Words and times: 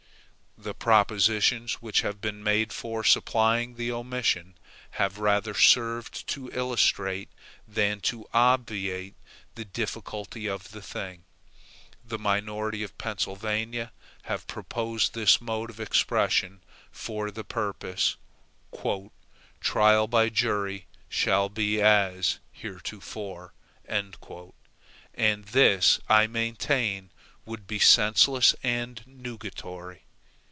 The 0.57 0.75
propositions 0.75 1.75
which 1.81 2.01
have 2.01 2.21
been 2.21 2.43
made 2.43 2.71
for 2.71 3.03
supplying 3.03 3.77
the 3.77 3.91
omission 3.91 4.59
have 4.91 5.17
rather 5.17 5.55
served 5.55 6.27
to 6.27 6.49
illustrate 6.53 7.29
than 7.67 7.99
to 8.01 8.27
obviate 8.31 9.15
the 9.55 9.65
difficulty 9.65 10.47
of 10.47 10.69
the 10.69 10.81
thing. 10.83 11.23
The 12.05 12.19
minority 12.19 12.83
of 12.83 12.95
Pennsylvania 12.99 13.91
have 14.23 14.45
proposed 14.45 15.15
this 15.15 15.41
mode 15.41 15.71
of 15.71 15.79
expression 15.79 16.61
for 16.91 17.31
the 17.31 17.43
purpose 17.45 18.17
"Trial 19.61 20.07
by 20.07 20.29
jury 20.29 20.85
shall 21.09 21.49
be 21.49 21.81
as 21.81 22.37
heretofore" 22.51 23.55
and 23.87 25.45
this 25.45 25.99
I 26.07 26.27
maintain 26.27 27.09
would 27.45 27.65
be 27.65 27.79
senseless 27.79 28.53
and 28.61 29.01
nugatory. 29.07 30.03